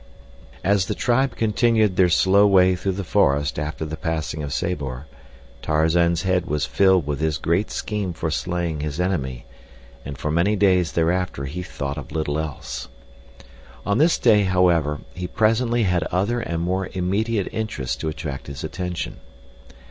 As 0.63 0.87
the 0.87 0.95
tribe 0.95 1.35
continued 1.35 1.95
their 1.95 2.09
slow 2.09 2.47
way 2.47 2.75
through 2.75 2.93
the 2.93 3.03
forest 3.03 3.59
after 3.59 3.85
the 3.85 3.95
passing 3.95 4.41
of 4.41 4.51
Sabor, 4.51 5.05
Tarzan's 5.61 6.23
head 6.23 6.47
was 6.47 6.65
filled 6.65 7.05
with 7.05 7.19
his 7.19 7.37
great 7.37 7.69
scheme 7.69 8.11
for 8.11 8.31
slaying 8.31 8.79
his 8.79 8.99
enemy, 8.99 9.45
and 10.03 10.17
for 10.17 10.31
many 10.31 10.55
days 10.55 10.93
thereafter 10.93 11.45
he 11.45 11.61
thought 11.61 11.99
of 11.99 12.11
little 12.11 12.39
else. 12.39 12.87
On 13.85 13.99
this 13.99 14.17
day, 14.17 14.41
however, 14.45 15.01
he 15.13 15.27
presently 15.27 15.83
had 15.83 16.01
other 16.05 16.39
and 16.39 16.63
more 16.63 16.89
immediate 16.93 17.47
interests 17.51 17.95
to 17.97 18.09
attract 18.09 18.47
his 18.47 18.63
attention. 18.63 19.17